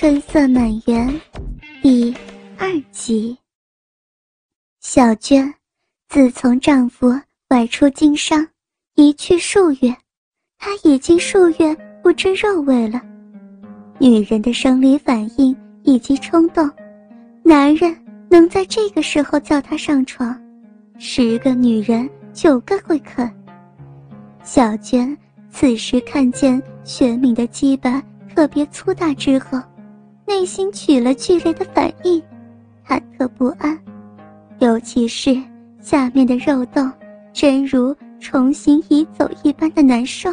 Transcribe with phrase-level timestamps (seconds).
[0.00, 1.20] 春色满园，
[1.82, 2.16] 第
[2.56, 3.36] 二集。
[4.80, 5.52] 小娟
[6.08, 7.14] 自从丈夫
[7.50, 8.48] 外出经商，
[8.94, 9.94] 一去数月，
[10.56, 12.98] 她已经数月不知肉味了。
[13.98, 16.66] 女人的生理反应以及冲动，
[17.42, 17.94] 男人
[18.30, 20.34] 能在这个时候叫她上床，
[20.98, 23.30] 十个女人九个会啃。
[24.44, 25.14] 小娟
[25.50, 28.02] 此时看见玄敏的鸡巴
[28.34, 29.60] 特别粗大之后。
[30.30, 32.22] 内心起了剧烈的反应，
[32.86, 33.76] 忐忑不安，
[34.60, 35.36] 尤其是
[35.80, 36.88] 下面的肉洞，
[37.32, 40.30] 真如重新移走一般的难受。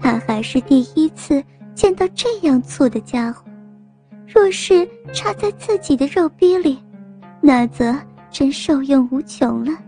[0.00, 1.40] 他还是第一次
[1.76, 3.44] 见到这样粗的家伙，
[4.26, 6.76] 若是插在自己的肉逼里，
[7.40, 7.96] 那则
[8.32, 9.78] 真受用无穷了。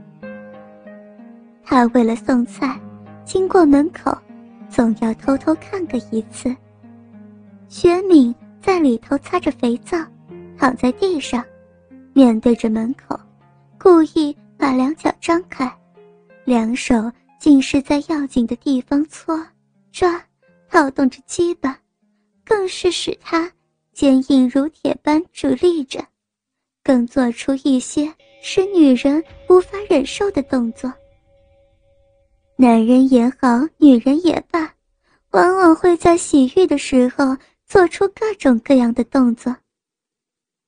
[1.65, 2.81] 他为了送菜，
[3.25, 4.17] 经过门口，
[4.69, 6.55] 总要偷偷看个一次。
[7.69, 8.33] 薛敏。
[8.65, 9.99] 在里头擦着肥皂，
[10.57, 11.45] 躺在地上，
[12.15, 13.15] 面对着门口，
[13.79, 15.71] 故意把两脚张开，
[16.47, 16.95] 两手
[17.39, 19.39] 尽是在要紧的地方搓
[19.93, 20.19] 抓，
[20.71, 21.79] 套动着鸡巴，
[22.43, 23.53] 更是使他
[23.93, 26.03] 坚硬如铁般伫立着，
[26.83, 30.91] 更做出一些使女人无法忍受的动作。
[32.57, 34.73] 男人也好，女人也罢，
[35.33, 37.37] 往往会在洗浴的时候。
[37.67, 39.55] 做出各种各样的动作。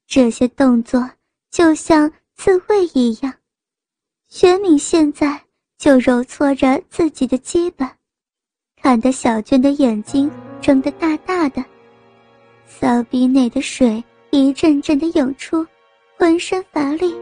[0.06, 1.10] 这些动作
[1.50, 3.34] 就像自慰一样。
[4.28, 5.40] 玄敏现在
[5.78, 7.88] 就揉搓着自己的基本，
[8.80, 10.30] 看得小娟的眼睛
[10.60, 11.64] 睁得大大的，
[12.66, 15.66] 骚逼内的水一阵阵的涌出，
[16.16, 17.14] 浑身乏力。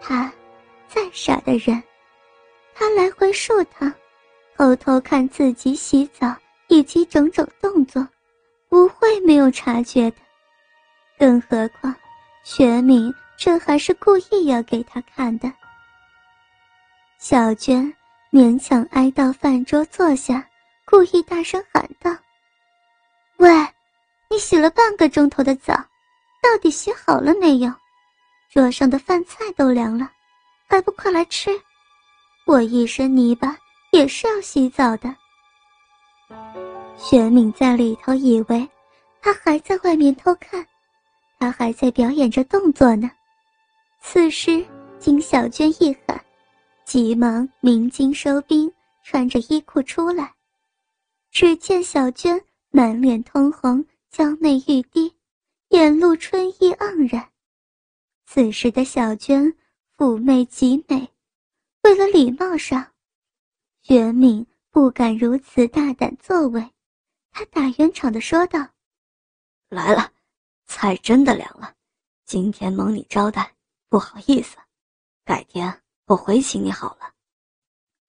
[0.00, 0.32] 他，
[0.88, 1.82] 再傻的人，
[2.74, 3.92] 他来回数趟，
[4.56, 6.34] 偷偷看自己洗澡
[6.68, 8.06] 以及种种动作。
[8.70, 10.16] 不会没有察觉的，
[11.18, 11.94] 更何况，
[12.44, 15.52] 玄敏这还是故意要给他看的。
[17.18, 17.92] 小娟
[18.30, 20.48] 勉强挨到饭桌坐下，
[20.86, 22.16] 故意大声喊道
[23.38, 23.50] ：“喂，
[24.30, 25.74] 你洗了半个钟头的澡，
[26.40, 27.72] 到底洗好了没有？
[28.52, 30.08] 桌上的饭菜都凉了，
[30.68, 31.50] 还不快来吃？
[32.46, 33.56] 我一身泥巴
[33.90, 35.12] 也是要洗澡的。”
[37.02, 38.68] 玄敏在里头以为，
[39.22, 40.64] 他还在外面偷看，
[41.38, 43.10] 他还在表演着动作呢。
[44.02, 44.64] 此时
[44.98, 46.22] 经小娟一喊，
[46.84, 48.70] 急忙鸣金收兵，
[49.02, 50.30] 穿着衣裤出来。
[51.30, 52.38] 只见小娟
[52.70, 55.10] 满脸通红，娇媚欲滴，
[55.70, 57.26] 眼露春意盎然。
[58.26, 59.50] 此时的小娟
[59.96, 61.08] 妩媚极美，
[61.82, 62.86] 为了礼貌上，
[63.80, 66.62] 玄敏不敢如此大胆作为。
[67.32, 68.66] 他打圆场的说道
[69.70, 70.12] ：“来了，
[70.66, 71.74] 菜真的凉了。
[72.24, 73.52] 今天蒙你招待，
[73.88, 74.56] 不好意思，
[75.24, 77.12] 改天我回请你好了。”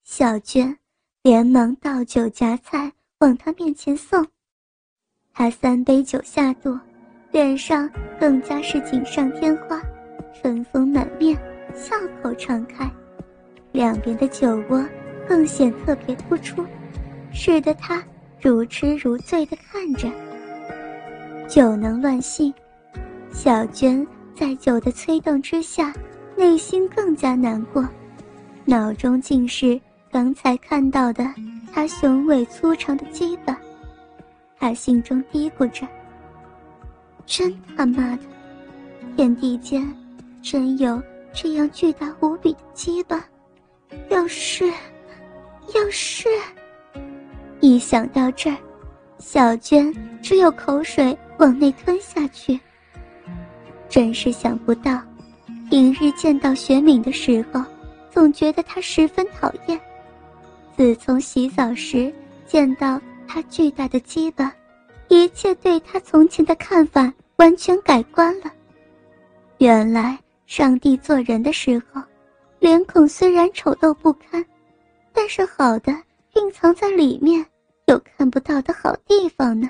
[0.03, 0.77] 小娟
[1.21, 4.27] 连忙倒酒夹菜往他面前送。
[5.33, 6.77] 他三杯酒下肚，
[7.31, 7.89] 脸上
[8.19, 9.81] 更加是锦上添花，
[10.33, 11.37] 春风满面，
[11.73, 12.91] 笑口常开，
[13.71, 14.85] 两边的酒窝
[15.27, 16.65] 更显特别突出，
[17.31, 18.03] 使得他。
[18.41, 20.09] 如痴如醉地看着，
[21.47, 22.51] 酒能乱性。
[23.31, 25.93] 小娟在酒的催动之下，
[26.35, 27.87] 内心更加难过，
[28.65, 29.79] 脑中尽是
[30.11, 31.23] 刚才看到的
[31.71, 33.55] 他雄伟粗长的鸡巴。
[34.59, 35.87] 她心中嘀咕着
[37.27, 38.23] ：“真他妈的，
[39.15, 39.87] 天地间
[40.41, 41.01] 真有
[41.31, 43.23] 这样巨大无比的鸡巴？
[44.09, 44.65] 要是，
[45.75, 46.27] 要是……”
[47.61, 48.57] 一想到这儿，
[49.19, 52.59] 小娟只有口水往内吞下去。
[53.87, 54.99] 真是想不到，
[55.69, 57.63] 平日见到雪敏的时候，
[58.09, 59.79] 总觉得她十分讨厌。
[60.75, 62.11] 自从洗澡时
[62.47, 64.51] 见到她巨大的鸡巴，
[65.07, 68.51] 一切对她从前的看法完全改观了。
[69.59, 72.01] 原来上帝做人的时候，
[72.57, 74.43] 脸孔虽然丑陋不堪，
[75.13, 75.91] 但是好的
[76.35, 77.45] 蕴藏在里面。
[77.91, 79.69] 有看不到的好地方呢。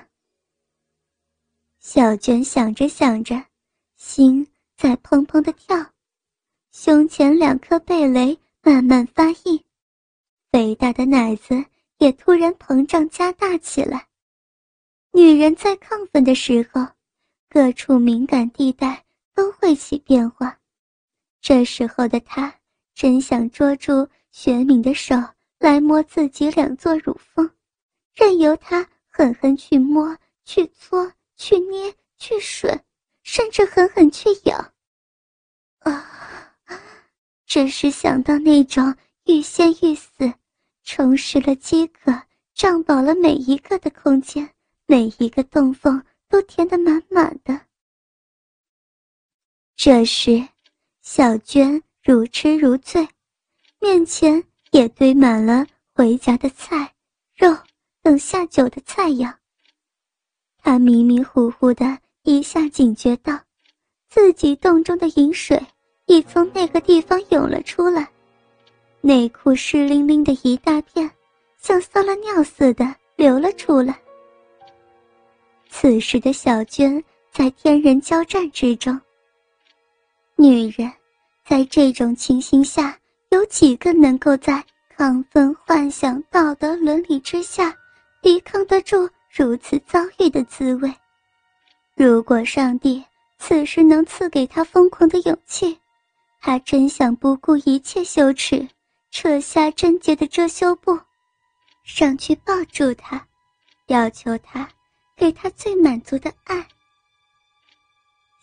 [1.79, 3.43] 小娟想着想着，
[3.95, 4.47] 心
[4.77, 5.75] 在砰砰的跳，
[6.71, 9.63] 胸前两颗蓓蕾慢慢发硬，
[10.51, 11.65] 肥大的奶子
[11.97, 14.07] 也突然膨胀加大起来。
[15.13, 16.85] 女人在亢奋的时候，
[17.49, 19.03] 各处敏感地带
[19.33, 20.59] 都会起变化。
[21.41, 22.53] 这时候的她
[22.93, 25.15] 真想捉住玄敏的手
[25.57, 27.49] 来摸自己两座乳峰。
[28.13, 32.79] 任由他狠狠去摸、去搓、去捏、去吮，
[33.23, 34.57] 甚至狠狠去咬。
[35.79, 36.07] 啊！
[37.45, 40.33] 只是想到那种欲仙欲死、
[40.83, 42.21] 充实了饥渴、
[42.53, 44.49] 胀饱了每一个的空间，
[44.85, 47.59] 每一个洞缝都填得满满的。
[49.75, 50.47] 这时，
[51.01, 53.05] 小娟如痴如醉，
[53.79, 56.93] 面前也堆满了回家的菜、
[57.35, 57.57] 肉
[58.11, 59.33] 等下酒的菜肴。
[60.61, 63.39] 他迷迷糊糊的一下警觉到，
[64.09, 65.57] 自己洞中的饮水
[66.07, 68.05] 已从那个地方涌了出来，
[68.99, 71.09] 内裤湿淋淋的一大片，
[71.57, 73.97] 像撒了尿似的流了出来。
[75.69, 78.99] 此时的小娟在天人交战之中。
[80.35, 80.91] 女人，
[81.47, 82.99] 在这种情形下，
[83.29, 84.61] 有几个能够在
[84.97, 87.73] 亢奋、幻想、道德伦理之下，
[88.21, 89.09] 抵抗得住？
[89.33, 90.93] 如此遭遇的滋味，
[91.95, 93.01] 如果上帝
[93.39, 95.79] 此时能赐给他疯狂的勇气，
[96.41, 98.67] 他真想不顾一切羞耻，
[99.09, 100.99] 扯下贞洁的遮羞布，
[101.85, 103.25] 上去抱住他，
[103.87, 104.67] 要求他
[105.15, 106.67] 给他最满足的爱。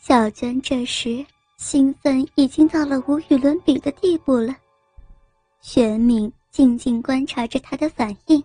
[0.00, 1.22] 小娟这时
[1.58, 4.56] 兴奋已经到了无与伦比的地步了，
[5.60, 8.42] 玄敏静静观察着他的反应，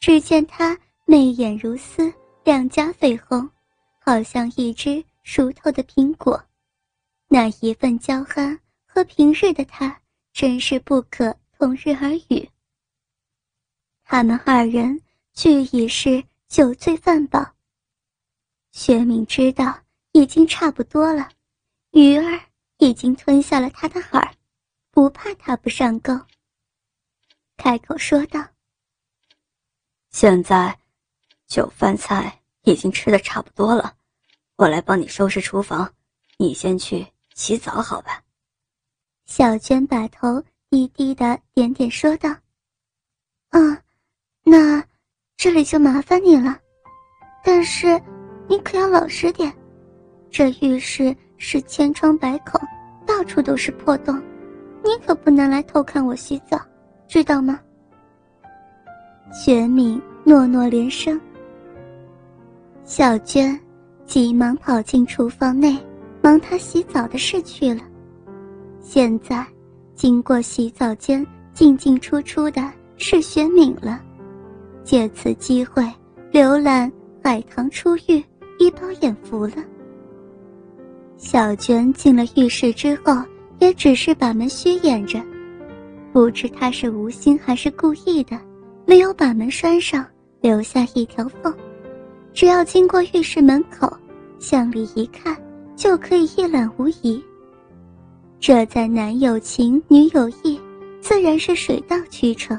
[0.00, 0.78] 只见他。
[1.10, 2.12] 媚眼如丝，
[2.44, 3.50] 两颊绯红，
[3.98, 6.44] 好像一只熟透的苹果。
[7.28, 9.98] 那一份娇憨和平日的他
[10.34, 12.46] 真是不可同日而语。
[14.04, 15.00] 他们二人
[15.32, 17.54] 俱已是酒醉饭饱。
[18.72, 19.80] 薛敏知道
[20.12, 21.30] 已经差不多了，
[21.92, 22.38] 鱼儿
[22.76, 24.30] 已经吞下了他的饵，
[24.90, 26.12] 不怕他不上钩。
[27.56, 28.46] 开口说道
[30.10, 30.76] ：“现在。”
[31.48, 33.94] 酒饭菜已经吃的差不多了，
[34.56, 35.90] 我来帮你收拾厨房，
[36.36, 38.22] 你先去洗澡，好吧？
[39.24, 42.28] 小娟把头低低的点点说道
[43.48, 43.82] ：“啊，
[44.44, 44.84] 那
[45.38, 46.60] 这里就麻烦你了，
[47.42, 47.98] 但是
[48.46, 49.50] 你可要老实点，
[50.30, 52.60] 这浴室是千疮百孔，
[53.06, 54.22] 到处都是破洞，
[54.84, 56.60] 你可不能来偷看我洗澡，
[57.08, 57.58] 知道吗？”
[59.30, 61.20] 玄敏诺诺连声。
[62.84, 63.58] 小娟
[64.06, 65.76] 急忙跑进厨房内，
[66.22, 67.82] 忙她洗澡的事去了。
[68.80, 69.46] 现在，
[69.94, 72.62] 经过洗澡间进进出出的
[72.96, 74.00] 是雪敏了，
[74.82, 75.84] 借此机会
[76.32, 76.90] 浏览
[77.22, 78.24] 海棠出浴，
[78.58, 79.56] 一饱眼福了。
[81.18, 83.12] 小娟进了浴室之后，
[83.58, 85.20] 也只是把门虚掩着，
[86.14, 88.38] 不知她是无心还是故意的，
[88.88, 90.02] 没有把门拴上，
[90.40, 91.54] 留下一条缝。
[92.32, 93.94] 只要经过浴室门口，
[94.38, 95.36] 向里一看，
[95.76, 97.22] 就可以一览无遗。
[98.40, 100.58] 这在男有情，女有意，
[101.02, 102.58] 自然是水到渠成。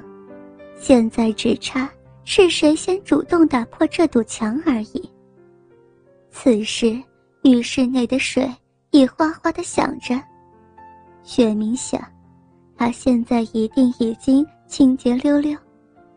[0.80, 1.90] 现在只差
[2.26, 5.10] 是谁先主动打破这堵墙而已。
[6.30, 6.96] 此时，
[7.42, 8.48] 浴室内的水
[8.92, 10.14] 已哗哗的响着。
[11.24, 12.00] 雪明想，
[12.78, 15.58] 他现在一定已经清洁溜溜，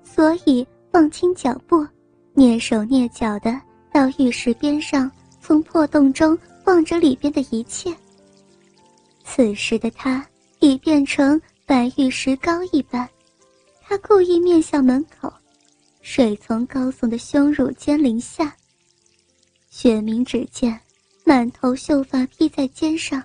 [0.05, 1.87] 所以放轻脚步。
[2.35, 3.61] 蹑手蹑脚的
[3.93, 5.11] 到浴室边上，
[5.41, 7.95] 从破洞中望着里边的一切。
[9.25, 10.27] 此时的他
[10.61, 13.09] 已变成白玉石膏一般，
[13.83, 15.33] 他故意面向门口，
[16.01, 18.55] 水从高耸的胸乳间淋下。
[19.69, 20.79] 雪明只见
[21.25, 23.23] 满头秀发披在肩上，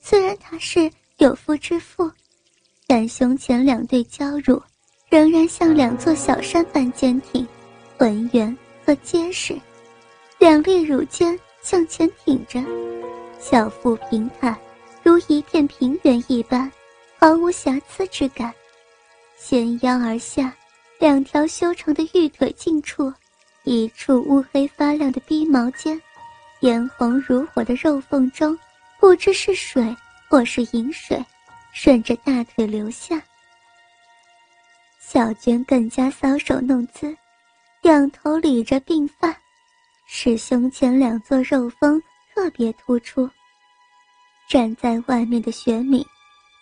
[0.00, 2.10] 虽然他是有夫之妇，
[2.86, 4.60] 但胸前两对娇乳
[5.08, 7.46] 仍然像两座小山般坚挺。
[7.98, 9.58] 浑圆和结实，
[10.38, 12.62] 两粒乳尖向前挺着，
[13.38, 14.54] 小腹平坦，
[15.02, 16.70] 如一片平原一般，
[17.18, 18.52] 毫无瑕疵之感。
[19.38, 20.54] 纤腰而下，
[20.98, 23.10] 两条修长的玉腿近处，
[23.64, 25.98] 一处乌黑发亮的逼毛间，
[26.60, 28.58] 嫣红如火的肉缝中，
[29.00, 29.96] 不知是水
[30.28, 31.24] 或是银水，
[31.72, 33.22] 顺着大腿流下。
[35.08, 37.16] 小娟更加搔首弄姿。
[37.82, 39.32] 仰头理着鬓发，
[40.04, 42.02] 使胸前两座肉峰
[42.34, 43.30] 特别突出。
[44.48, 46.04] 站在外面的雪敏，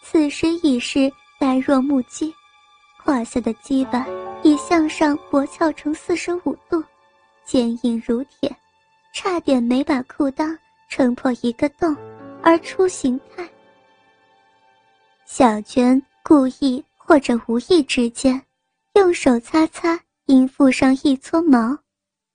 [0.03, 1.11] 此时已是
[1.41, 2.35] 呆若木鸡，
[3.03, 4.07] 胯下的鸡巴
[4.43, 6.85] 已向上勃翘成四十五度，
[7.47, 8.55] 坚硬如铁，
[9.15, 10.55] 差点没把裤裆
[10.91, 11.97] 撑破一个洞
[12.43, 13.49] 而出形态。
[15.25, 18.41] 小娟故意或者无意之间，
[18.95, 20.01] 用手擦擦。
[20.27, 21.79] 阴腹上一撮毛，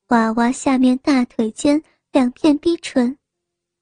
[0.10, 3.18] 娃娃下面大腿间两片逼唇，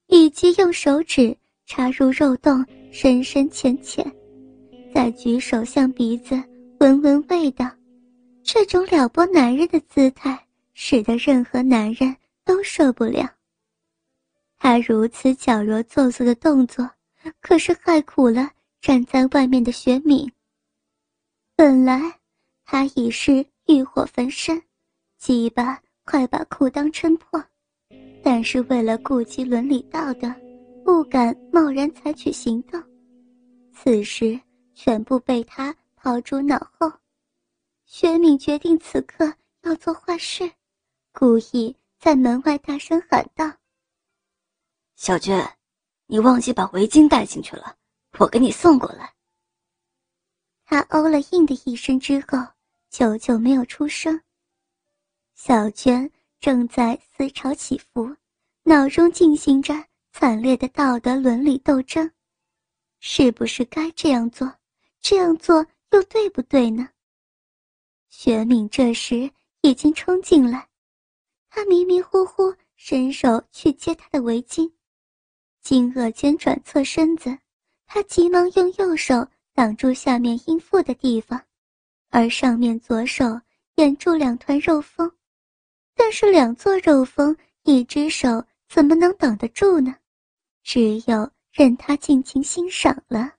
[0.06, 4.10] 以及用手指插入肉洞，深深浅浅，
[4.94, 6.42] 再举手向鼻子
[6.80, 7.70] 闻闻味道。
[8.42, 10.42] 这种撩拨男人的姿态，
[10.72, 12.16] 使得任何男人
[12.46, 13.30] 都受不了。
[14.56, 16.88] 他如此矫揉做作的动作，
[17.42, 20.32] 可是害苦了站在外面的雪敏。
[21.58, 22.00] 本来
[22.64, 24.62] 他已是欲火焚身，
[25.18, 25.82] 鸡巴。
[26.04, 27.44] 快把裤裆撑破，
[28.22, 30.32] 但是为了顾及伦理道德，
[30.84, 32.82] 不敢贸然采取行动。
[33.74, 34.40] 此时
[34.72, 36.90] 全部被他抛诸脑后。
[37.84, 39.34] 薛敏决定此刻
[39.64, 40.50] 要做坏事，
[41.12, 43.52] 故意在门外大声喊道
[44.96, 45.46] ：“小娟，
[46.06, 47.76] 你忘记把围巾带进去了，
[48.18, 49.12] 我给你送过来。”
[50.70, 52.46] 他哦了应的一声之后，
[52.90, 54.20] 久久没有出声。
[55.34, 56.10] 小娟
[56.40, 58.14] 正在思潮起伏，
[58.64, 59.72] 脑中进行着
[60.12, 62.12] 惨烈的道德伦理斗争，
[63.00, 64.56] 是不是该这样做？
[65.00, 66.86] 这样做又对不对呢？
[68.10, 69.30] 雪敏这时
[69.62, 70.68] 已经冲进来，
[71.48, 74.70] 他迷迷糊糊伸手去接她的围巾，
[75.62, 77.38] 惊愕间转侧身子，
[77.86, 79.26] 他急忙用右手
[79.58, 81.42] 挡住下面阴腹的地方，
[82.10, 83.24] 而上面左手
[83.74, 85.10] 掩住两团肉峰。
[85.96, 89.96] 但是两座肉峰，一只手怎么能挡得住呢？
[90.62, 93.32] 只有任他尽情欣赏了。